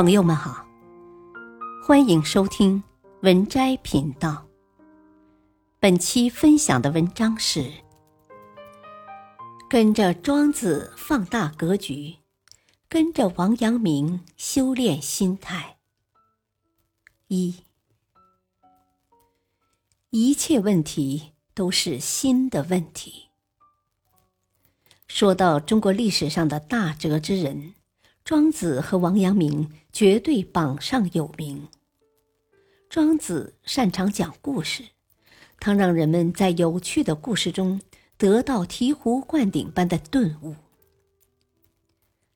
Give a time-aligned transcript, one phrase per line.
[0.00, 0.66] 朋友们好，
[1.86, 2.82] 欢迎收听
[3.20, 4.46] 文摘频道。
[5.78, 7.70] 本期分享的文章是：
[9.68, 12.16] 跟着庄子放大格局，
[12.88, 15.76] 跟着王阳明修炼心态。
[17.28, 17.56] 一，
[20.08, 23.28] 一切问题都是心的问题。
[25.06, 27.74] 说到中国历史上的大哲之人。
[28.22, 31.68] 庄子和王阳明绝对榜上有名。
[32.88, 34.84] 庄子擅长讲故事，
[35.58, 37.80] 他让人们在有趣的故事中
[38.16, 40.54] 得到醍醐灌顶般的顿悟。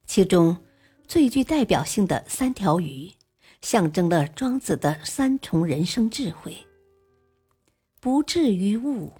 [0.07, 0.57] 其中
[1.07, 3.11] 最具代表性的三条鱼，
[3.61, 6.57] 象征了庄子的三重人生智慧：
[8.01, 9.13] 不至于物，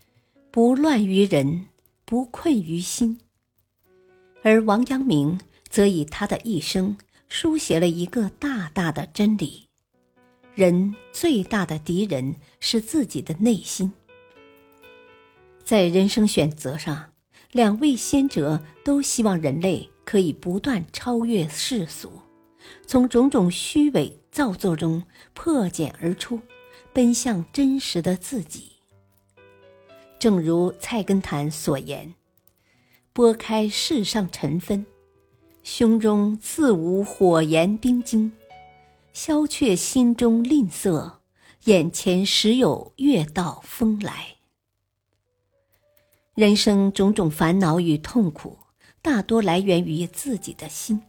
[0.51, 1.67] 不乱于人，
[2.05, 3.19] 不困于心。
[4.43, 5.41] 而王阳明。
[5.71, 6.97] 则以他的一生
[7.29, 9.67] 书写了一个大大的真理：
[10.55, 13.93] 人最大的敌人是自己的内心。
[15.65, 17.13] 在人生选择上，
[17.53, 22.21] 两位先哲都希望人类可以不断超越世俗，
[22.87, 25.03] 从种种虚伪造作中
[25.33, 26.41] 破茧而出，
[26.93, 28.73] 奔向真实的自己。
[30.19, 32.15] 正如菜根谭所言
[33.13, 34.87] ：“拨开世上尘纷。”
[35.65, 38.31] 胸中自无火炎冰晶，
[39.15, 41.15] 消却心中吝啬，
[41.65, 44.37] 眼前时有月到风来。
[46.35, 48.59] 人生种种烦恼与痛苦，
[49.01, 51.01] 大多来源于自己的心。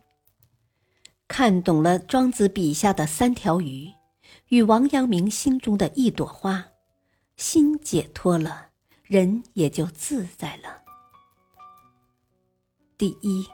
[1.28, 3.92] 看懂了庄子笔下的三条鱼，
[4.48, 6.66] 与王阳明心中的一朵花，
[7.36, 8.70] 心解脱了，
[9.04, 10.82] 人也就自在了。
[12.98, 13.46] 第一。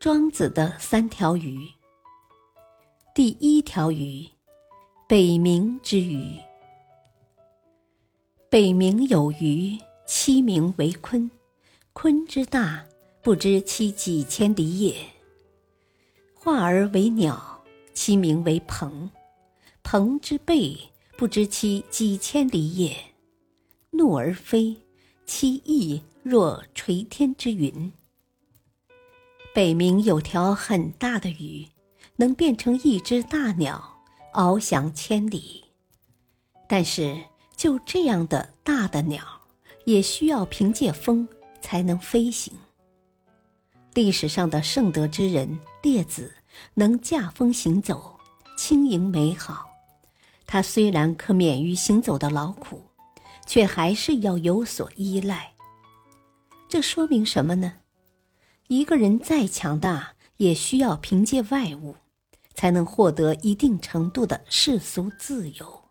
[0.00, 1.68] 庄子的三条鱼。
[3.14, 4.26] 第一条鱼，
[5.06, 6.38] 北冥之鱼。
[8.48, 11.28] 北冥有鱼，其名为鲲。
[11.92, 12.82] 鲲之大，
[13.20, 14.96] 不知其几千里也。
[16.32, 19.10] 化而为鸟，其名为鹏。
[19.82, 20.74] 鹏之背，
[21.18, 22.96] 不知其几千里也。
[23.90, 24.74] 怒而飞，
[25.26, 27.92] 其翼若垂天之云。
[29.52, 31.66] 北冥有条很大的鱼，
[32.14, 33.82] 能变成一只大鸟，
[34.32, 35.64] 翱翔千里。
[36.68, 37.20] 但是，
[37.56, 39.24] 就这样的大的鸟，
[39.86, 41.28] 也需要凭借风
[41.60, 42.52] 才能飞行。
[43.92, 46.32] 历史上的圣德之人列子，
[46.74, 48.16] 能驾风行走，
[48.56, 49.66] 轻盈美好。
[50.46, 52.80] 他虽然可免于行走的劳苦，
[53.46, 55.50] 却还是要有所依赖。
[56.68, 57.72] 这说明什么呢？
[58.70, 61.96] 一个人再强大，也需要凭借外物，
[62.54, 65.90] 才能获得一定程度的世俗自由。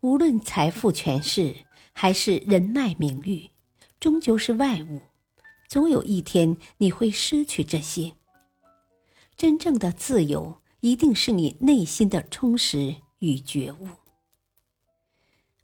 [0.00, 1.54] 无论财富、权势，
[1.92, 3.50] 还是人脉、名誉，
[4.00, 5.00] 终究是外物，
[5.68, 8.14] 总有一天你会失去这些。
[9.36, 13.86] 真正的自由，一定是你内心的充实与觉悟。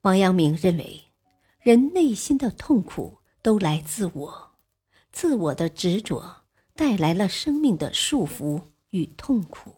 [0.02, 1.06] 王阳明认为，
[1.60, 4.47] 人内心的痛苦都来自我。
[5.12, 6.42] 自我的执着
[6.74, 9.74] 带来了生命的束缚与痛苦，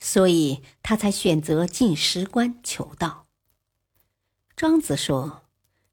[0.00, 3.26] 所以他才选择进石关求道。
[4.56, 5.42] 庄子说：“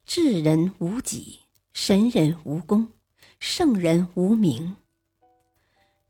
[0.05, 1.41] 智人无己，
[1.73, 2.93] 神人无功，
[3.39, 4.77] 圣人无名。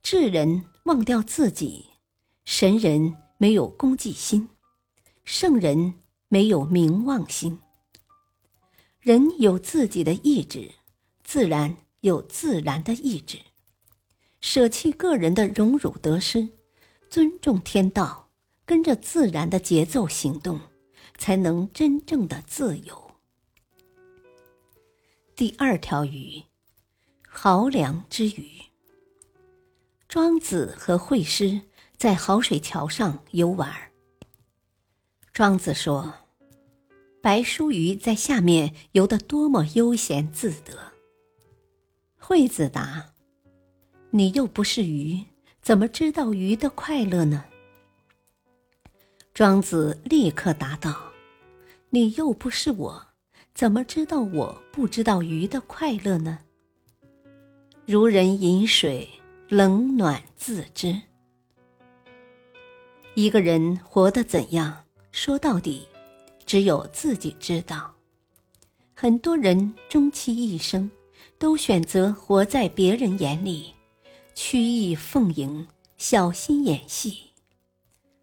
[0.03, 1.87] 智人忘掉自己，
[2.45, 4.49] 神人没有功绩心，
[5.23, 5.95] 圣人
[6.27, 7.59] 没有名望心。
[8.99, 10.75] 人有自己的意志，
[11.23, 13.39] 自然。”有自然的意志，
[14.39, 16.49] 舍弃个人的荣辱得失，
[17.09, 18.29] 尊重天道，
[18.65, 20.61] 跟着自然的节奏行动，
[21.17, 23.11] 才能真正的自由。
[25.35, 26.43] 第二条鱼，
[27.23, 28.49] 濠梁之鱼。
[30.07, 31.61] 庄子和惠施
[31.95, 33.91] 在濠水桥上游玩。
[35.31, 36.13] 庄子说
[37.21, 40.88] ：“白书鱼在下面游得多么悠闲自得。”
[42.29, 43.03] 惠子答
[44.13, 45.25] ：“你又不是鱼，
[45.63, 47.43] 怎么知道鱼的快乐呢？”
[49.33, 50.95] 庄子立刻答道
[51.89, 53.03] ：“你又不是我，
[53.55, 56.37] 怎么知道我不知道鱼的快乐呢？”
[57.87, 59.09] 如人饮水，
[59.47, 61.01] 冷暖自知。
[63.15, 65.87] 一个人活得怎样，说到底，
[66.45, 67.91] 只有自己知道。
[68.93, 70.87] 很多人终其一生。
[71.39, 73.73] 都选择活在别人眼里，
[74.35, 75.65] 曲意奉迎，
[75.97, 77.31] 小心演戏，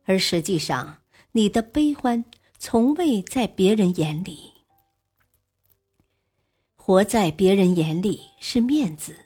[0.04, 0.98] 而实际上
[1.32, 2.22] 你的悲欢
[2.58, 4.52] 从未在别人眼里。
[6.76, 9.16] 活在别人眼里是面子，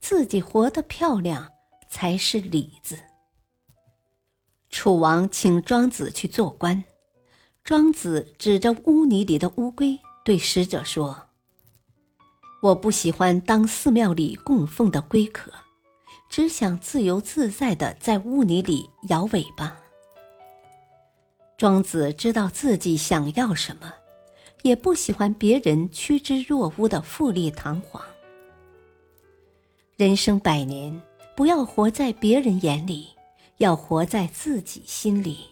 [0.00, 1.50] 自己活得漂亮
[1.90, 2.96] 才是里子。
[4.70, 6.82] 楚王请庄子去做官，
[7.64, 11.28] 庄子指着污泥里的乌龟对使者说
[12.62, 15.52] ：“我不喜欢当寺庙里供奉的龟壳，
[16.30, 19.76] 只想自由自在的在污泥里摇尾巴。”
[21.58, 23.92] 庄子知道自己想要什么。
[24.62, 28.00] 也不喜欢别人趋之若鹜的富丽堂皇。
[29.96, 31.02] 人生百年，
[31.34, 33.08] 不要活在别人眼里，
[33.56, 35.48] 要活在自己心里。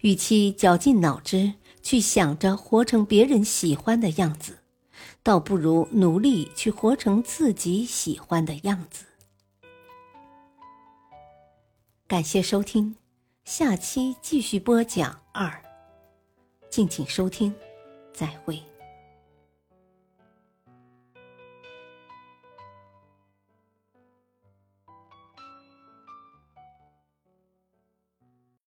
[0.00, 1.52] 与其绞尽脑汁
[1.82, 4.58] 去想着活成别人喜欢的样子，
[5.22, 9.04] 倒不如努力去活成自己喜欢的样子。
[12.06, 12.96] 感谢收听，
[13.44, 15.62] 下期继续播讲二。
[16.68, 17.54] 敬请收听，
[18.12, 18.71] 再会。